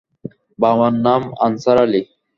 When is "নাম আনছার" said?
1.05-1.77